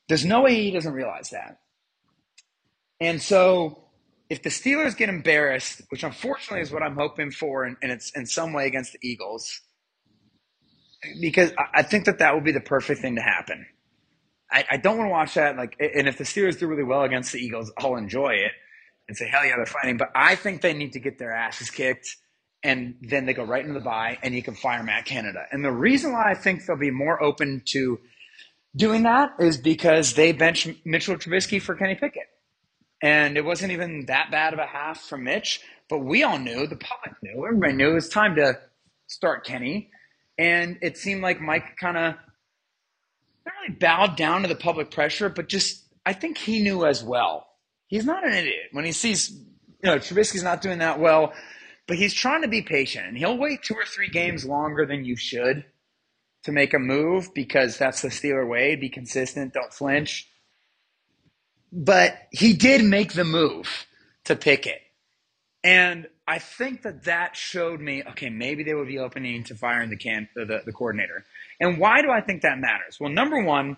[0.08, 1.60] There's no way he doesn't realize that.
[3.00, 3.86] And so
[4.30, 8.12] if the Steelers get embarrassed, which unfortunately is what I'm hoping for, and, and it's
[8.16, 9.62] in some way against the Eagles,
[11.22, 13.66] because I, I think that that will be the perfect thing to happen.
[14.52, 15.58] I, I don't want to watch that.
[15.58, 18.52] Like, and if the Steelers do really well against the Eagles, I'll enjoy it
[19.08, 19.98] and say, hell yeah, they're fighting.
[19.98, 22.16] But I think they need to get their asses kicked
[22.66, 25.46] and then they go right into the bye, and you can fire Matt Canada.
[25.52, 28.00] And the reason why I think they'll be more open to
[28.76, 32.24] doing that is because they bench Mitchell Trubisky for Kenny Pickett.
[33.02, 36.66] And it wasn't even that bad of a half for Mitch, but we all knew,
[36.68, 38.60] the public knew, everybody knew it was time to
[39.08, 39.92] start Kenny.
[40.38, 42.16] And it seemed like Mike kind of
[43.46, 47.04] not really bowed down to the public pressure, but just I think he knew as
[47.04, 47.48] well.
[47.88, 48.70] He's not an idiot.
[48.72, 49.46] When he sees, you
[49.84, 51.34] know, Trubisky's not doing that well,
[51.88, 53.08] but he's trying to be patient.
[53.08, 55.66] And he'll wait two or three games longer than you should
[56.44, 58.76] to make a move because that's the Steeler way.
[58.76, 60.28] Be consistent, don't flinch.
[61.78, 63.86] But he did make the move
[64.26, 64.82] to Pickett.
[65.62, 69.90] And I think that that showed me, okay, maybe they would be opening to firing
[69.90, 69.98] the
[70.36, 71.26] the, the coordinator.
[71.60, 72.98] And why do I think that matters?
[73.00, 73.78] Well, number one,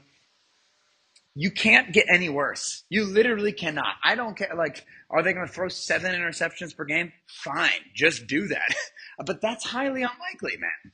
[1.34, 2.84] you can't get any worse.
[2.90, 3.96] You literally cannot.
[4.04, 4.54] I don't care.
[4.56, 7.14] Like, are they going to throw seven interceptions per game?
[7.28, 8.76] Fine, just do that.
[9.26, 10.94] but that's highly unlikely, man.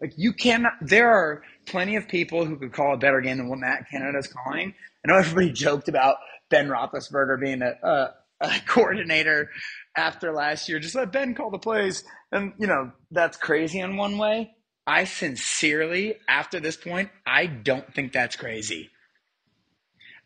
[0.00, 0.72] Like, you cannot.
[0.80, 4.18] There are plenty of people who could call a better game than what Matt Canada
[4.18, 4.74] is calling.
[5.04, 6.16] I know everybody joked about
[6.54, 9.50] Ben Roethlisberger being a, a, a coordinator
[9.96, 10.78] after last year.
[10.78, 14.54] Just let Ben call the plays, and you know that's crazy in one way.
[14.86, 18.90] I sincerely, after this point, I don't think that's crazy.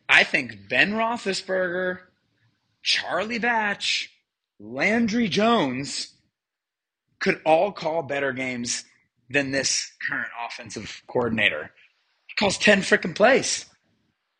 [0.07, 2.01] I think Ben Roethlisberger,
[2.83, 4.11] Charlie Batch,
[4.61, 6.13] Landry Jones
[7.21, 8.85] could all call better games
[9.31, 11.71] than this current offensive coordinator.
[12.27, 13.65] He calls 10 freaking plays,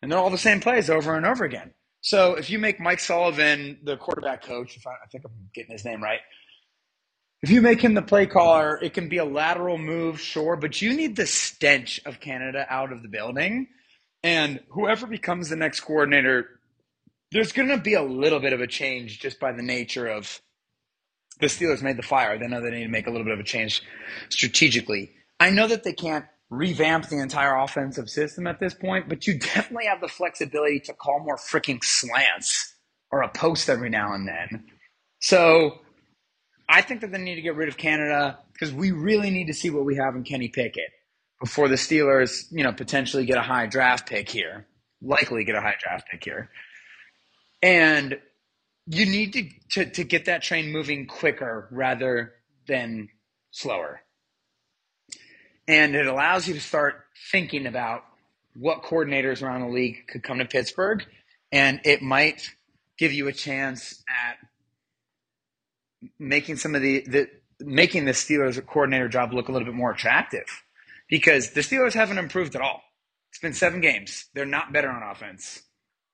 [0.03, 1.73] and they're all the same plays over and over again.
[2.01, 5.71] So if you make Mike Sullivan the quarterback coach, if I, I think I'm getting
[5.71, 6.21] his name right,
[7.41, 10.81] if you make him the play caller, it can be a lateral move, sure, but
[10.81, 13.67] you need the stench of Canada out of the building
[14.23, 16.59] and whoever becomes the next coordinator,
[17.31, 20.41] there's going to be a little bit of a change just by the nature of
[21.39, 22.37] the Steelers made the fire.
[22.37, 23.81] They know they need to make a little bit of a change
[24.29, 25.11] strategically.
[25.39, 29.37] I know that they can't revamp the entire offensive system at this point, but you
[29.39, 32.75] definitely have the flexibility to call more freaking slants
[33.11, 34.65] or a post every now and then.
[35.19, 35.79] So
[36.67, 39.53] I think that they need to get rid of Canada because we really need to
[39.53, 40.91] see what we have in Kenny Pickett
[41.39, 44.67] before the Steelers, you know, potentially get a high draft pick here,
[45.01, 46.49] likely get a high draft pick here.
[47.61, 48.19] And
[48.85, 52.33] you need to, to, to get that train moving quicker rather
[52.67, 53.09] than
[53.51, 54.01] slower.
[55.69, 58.03] And it allows you to start thinking about
[58.55, 61.05] what coordinators around the league could come to Pittsburgh.
[61.51, 62.49] And it might
[62.97, 64.37] give you a chance at
[66.17, 67.29] making some of the, the
[67.59, 70.47] making the Steelers coordinator job look a little bit more attractive
[71.07, 72.81] because the Steelers haven't improved at all.
[73.29, 74.25] It's been seven games.
[74.33, 75.61] They're not better on offense.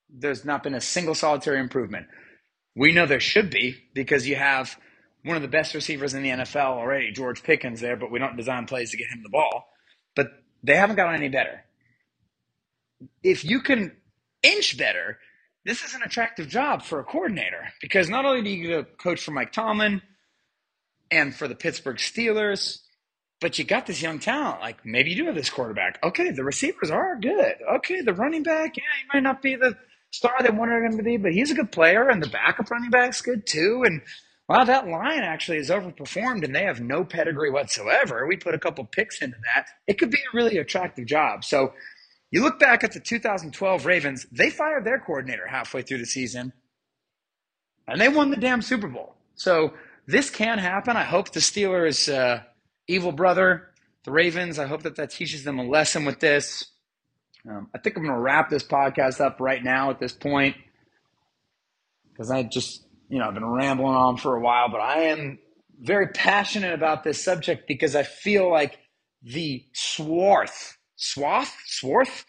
[0.10, 2.08] There's not been a single solitary improvement.
[2.76, 4.78] We know there should be because you have
[5.26, 8.38] one of the best receivers in the NFL already, George Pickens, there, but we don't
[8.38, 9.68] design plays to get him the ball.
[10.16, 10.28] But
[10.64, 11.66] they haven't gotten any better.
[13.24, 13.92] If you can
[14.44, 15.18] inch better,
[15.66, 18.84] this is an attractive job for a coordinator because not only do you get a
[18.84, 20.04] coach for Mike Tomlin
[21.10, 22.82] and for the Pittsburgh Steelers,
[23.42, 24.62] but you got this young talent.
[24.62, 26.00] Like maybe you do have this quarterback.
[26.04, 27.56] Okay, the receivers are good.
[27.78, 29.76] Okay, the running back, yeah, he might not be the
[30.12, 32.92] star they wanted him to be, but he's a good player, and the backup running
[32.92, 33.84] back's good too.
[33.86, 34.02] And
[34.48, 38.28] wow, that line actually is overperformed, and they have no pedigree whatsoever.
[38.28, 39.68] We put a couple picks into that.
[39.88, 41.44] It could be a really attractive job.
[41.44, 41.74] So
[42.32, 46.54] you look back at the 2012 Ravens, they fired their coordinator halfway through the season,
[47.88, 49.16] and they won the damn Super Bowl.
[49.36, 49.74] So
[50.08, 50.96] this can happen.
[50.98, 52.14] I hope the Steelers.
[52.14, 52.42] Uh,
[52.88, 53.70] evil brother,
[54.04, 54.60] the Ravens.
[54.60, 56.66] I hope that that teaches them a lesson with this.
[57.50, 60.56] Um, I think I'm going to wrap this podcast up right now at this point
[62.12, 65.40] because I just, you know, I've been rambling on for a while, but I am
[65.80, 68.78] very passionate about this subject because I feel like
[69.22, 72.26] the swarth, swath, swarth,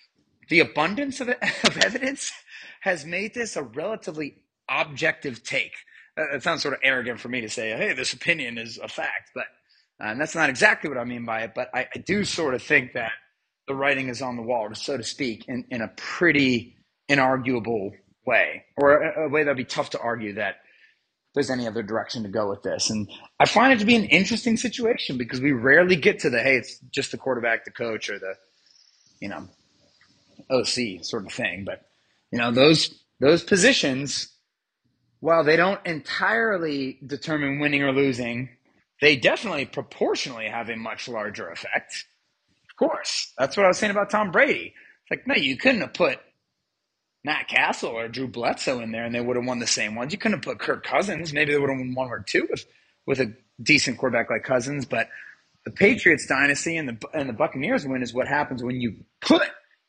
[0.49, 1.29] the abundance of,
[1.65, 2.33] of evidence
[2.81, 5.73] has made this a relatively objective take.
[6.17, 9.31] That sounds sort of arrogant for me to say, hey, this opinion is a fact,
[9.35, 9.47] but
[10.01, 12.53] uh, and that's not exactly what I mean by it, but I, I, do sort
[12.55, 13.13] of think that
[13.67, 16.77] the writing is on the wall, so to speak, in, in a pretty
[17.09, 17.93] inarguable
[18.27, 20.57] way, or a, a way that'd be tough to argue that
[21.37, 22.89] there's any other direction to go with this.
[22.89, 23.09] And
[23.39, 26.57] I find it to be an interesting situation because we rarely get to the hey,
[26.57, 28.35] it's just the quarterback, the coach, or the
[29.21, 29.47] you know
[30.51, 31.65] OC sort of thing.
[31.67, 31.83] But
[32.33, 34.33] you know those those positions,
[35.21, 38.49] while they don't entirely determine winning or losing,
[39.03, 42.07] they definitely proportionally have a much larger effect.
[42.71, 43.35] Of course.
[43.39, 44.73] That's what I was saying about Tom Brady.
[45.03, 46.19] It's like, no, you couldn't have put
[47.27, 50.13] Matt Cassel or Drew Bledsoe in there and they would have won the same ones.
[50.13, 51.33] You couldn't have put Kirk Cousins.
[51.33, 52.65] Maybe they would have won one or two with,
[53.05, 55.09] with a decent quarterback like Cousins, but
[55.65, 59.43] the Patriots dynasty and the and the Buccaneers win is what happens when you put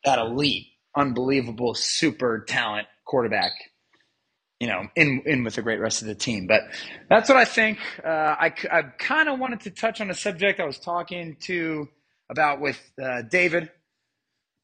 [0.04, 0.66] that elite,
[0.96, 3.52] unbelievable, super talent quarterback,
[4.60, 6.48] you know, in in with the great rest of the team.
[6.48, 6.64] But
[7.08, 7.78] that's what I think.
[8.04, 11.88] Uh, I I kind of wanted to touch on a subject I was talking to
[12.32, 13.70] about with uh, David,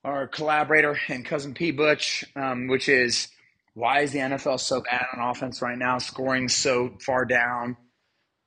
[0.04, 3.30] our collaborator, and cousin P Butch, um, which is
[3.74, 7.78] why is the NFL so bad on offense right now, scoring so far down?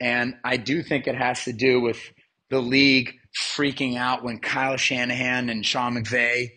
[0.00, 1.98] And I do think it has to do with
[2.50, 3.14] the league
[3.54, 6.50] freaking out when Kyle Shanahan and Sean McVay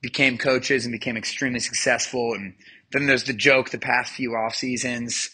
[0.00, 2.34] became coaches and became extremely successful.
[2.34, 2.54] And
[2.92, 5.30] then there's the joke the past few off seasons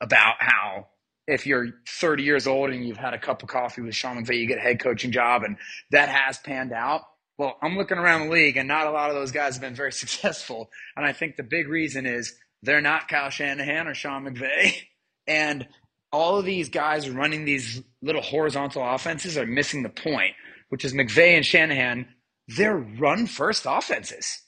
[0.00, 0.88] about how
[1.26, 4.38] if you're 30 years old and you've had a cup of coffee with Sean McVay,
[4.38, 5.56] you get a head coaching job, and
[5.90, 7.02] that has panned out.
[7.40, 9.74] Well, I'm looking around the league, and not a lot of those guys have been
[9.74, 10.70] very successful.
[10.94, 14.74] And I think the big reason is they're not Kyle Shanahan or Sean McVay.
[15.26, 15.68] And
[16.10, 20.34] all of these guys running these little horizontal offenses are missing the point,
[20.70, 22.08] which is McVay and Shanahan,
[22.48, 24.42] they're run first offenses.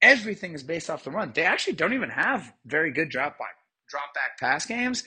[0.00, 1.32] Everything is based off the run.
[1.34, 3.56] They actually don't even have very good drop back
[3.88, 5.02] drop back pass games,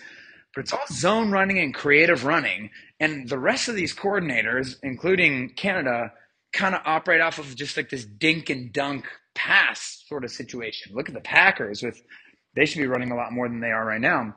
[0.53, 2.69] but it's all zone running and creative running.
[2.99, 6.11] And the rest of these coordinators, including Canada,
[6.57, 9.05] kind of operate off of just like this dink and dunk
[9.35, 10.93] pass sort of situation.
[10.95, 12.01] Look at the Packers with
[12.55, 14.35] they should be running a lot more than they are right now.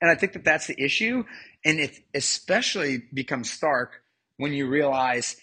[0.00, 1.24] And I think that that's the issue.
[1.64, 4.02] And it especially becomes stark
[4.36, 5.36] when you realize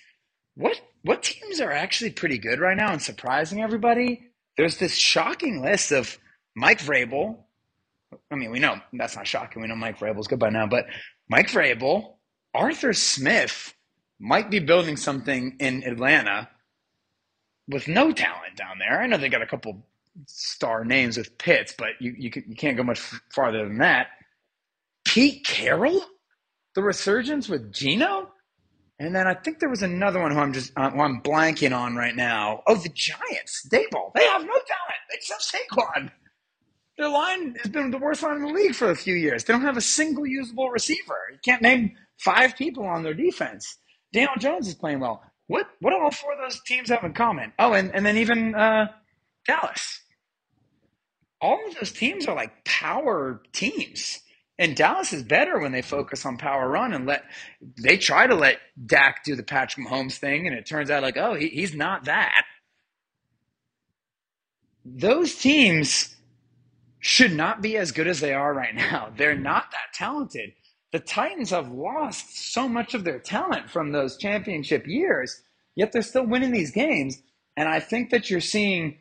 [0.55, 4.29] what what teams are actually pretty good right now and surprising everybody.
[4.57, 6.17] There's this shocking list of
[6.55, 7.37] Mike Vrabel.
[8.31, 9.61] I mean, we know that's not shocking.
[9.61, 10.85] We know Mike Vrabel's good by now, but
[11.29, 12.13] Mike Vrabel,
[12.53, 13.74] Arthur Smith
[14.19, 16.49] might be building something in Atlanta
[17.67, 19.01] with no talent down there.
[19.01, 19.85] I know they got a couple
[20.27, 22.99] star names with Pitts, but you you, you can't go much
[23.33, 24.07] farther than that.
[25.05, 26.01] Pete Carroll,
[26.75, 28.31] the resurgence with Geno,
[28.99, 31.75] and then I think there was another one who I'm just uh, who I'm blanking
[31.77, 32.63] on right now.
[32.67, 34.13] Oh, the Giants, Daboll.
[34.15, 34.95] They have no talent.
[35.29, 36.11] Have Saquon.
[36.97, 39.43] Their line has been the worst line in the league for a few years.
[39.43, 41.17] They don't have a single usable receiver.
[41.31, 43.77] You can't name five people on their defense.
[44.15, 45.21] Daniel Jones is playing well.
[45.47, 47.51] What what do all four of those teams have in common?
[47.59, 48.87] Oh, and, and then even uh,
[49.45, 49.99] Dallas.
[51.41, 54.21] All of those teams are like power teams.
[54.57, 57.25] And Dallas is better when they focus on power run and let
[57.83, 61.17] they try to let Dak do the Patrick Mahomes thing, and it turns out like,
[61.17, 62.45] oh, he, he's not that.
[64.85, 66.15] Those teams
[66.99, 69.11] should not be as good as they are right now.
[69.17, 70.53] They're not that talented.
[70.95, 75.41] The Titans have lost so much of their talent from those championship years,
[75.75, 77.21] yet they're still winning these games.
[77.57, 78.99] And I think that you're seeing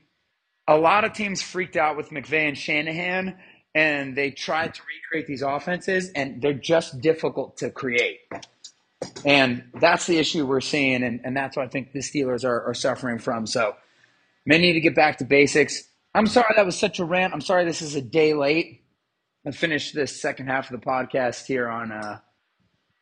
[0.66, 3.36] a lot of teams freaked out with McVay and Shanahan
[3.76, 8.18] and they tried to recreate these offenses, and they're just difficult to create.
[9.24, 12.60] And that's the issue we're seeing, and, and that's what I think the Steelers are,
[12.64, 13.46] are suffering from.
[13.46, 13.76] So,
[14.44, 15.84] may need to get back to basics.
[16.12, 17.34] I'm sorry that was such a rant.
[17.34, 18.83] I'm sorry this is a day late.
[19.46, 22.20] I finished this second half of the podcast here on uh,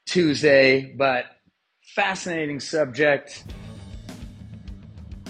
[0.07, 1.27] Tuesday, but
[1.95, 3.45] fascinating subject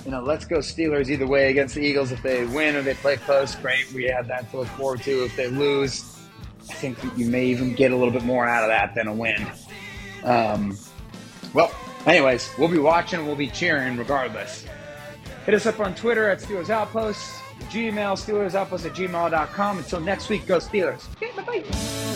[0.05, 2.11] you know, let's go Steelers either way against the Eagles.
[2.11, 3.91] If they win or they play close, great.
[3.93, 5.25] We have that to look forward to.
[5.25, 6.19] If they lose,
[6.69, 9.15] I think you may even get a little bit more out of that than a
[9.15, 9.47] win.
[10.25, 10.77] Um,
[11.55, 11.73] well,
[12.07, 13.27] anyways, we'll be watching.
[13.27, 14.65] We'll be cheering regardless.
[15.47, 19.79] Hit us up on Twitter at Steelers Outpost, Gmail, SteelersOutpost at gmail.com.
[19.79, 21.07] Until next week, go Steelers.
[21.17, 22.13] Okay, bye-bye.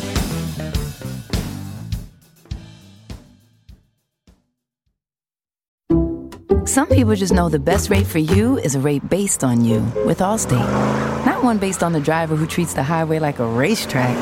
[6.66, 9.80] Some people just know the best rate for you is a rate based on you
[10.04, 11.24] with Allstate.
[11.24, 14.14] Not one based on the driver who treats the highway like a racetrack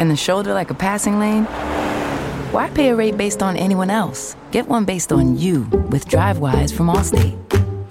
[0.00, 1.44] and the shoulder like a passing lane.
[2.52, 4.34] Why pay a rate based on anyone else?
[4.50, 7.63] Get one based on you with DriveWise from Allstate.